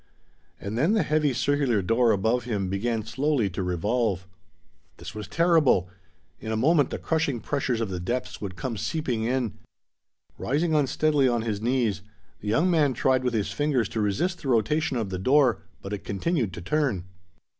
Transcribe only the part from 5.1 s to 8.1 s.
was terrible! In a moment the crushing pressures of the